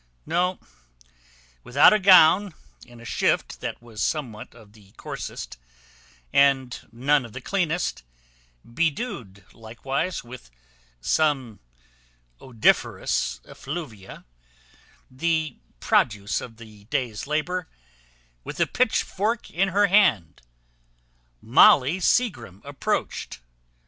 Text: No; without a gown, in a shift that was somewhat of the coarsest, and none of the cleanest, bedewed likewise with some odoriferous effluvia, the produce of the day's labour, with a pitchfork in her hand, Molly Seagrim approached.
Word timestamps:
No; 0.25 0.59
without 1.63 1.93
a 1.93 1.99
gown, 1.99 2.55
in 2.87 2.99
a 2.99 3.05
shift 3.05 3.61
that 3.61 3.83
was 3.83 4.01
somewhat 4.01 4.55
of 4.55 4.73
the 4.73 4.93
coarsest, 4.93 5.57
and 6.33 6.75
none 6.91 7.23
of 7.23 7.33
the 7.33 7.39
cleanest, 7.39 8.01
bedewed 8.65 9.45
likewise 9.53 10.23
with 10.23 10.49
some 11.01 11.59
odoriferous 12.39 13.41
effluvia, 13.45 14.25
the 15.11 15.59
produce 15.79 16.41
of 16.41 16.57
the 16.57 16.85
day's 16.85 17.27
labour, 17.27 17.69
with 18.43 18.59
a 18.59 18.65
pitchfork 18.65 19.51
in 19.51 19.67
her 19.67 19.85
hand, 19.85 20.41
Molly 21.43 21.99
Seagrim 21.99 22.59
approached. 22.65 23.39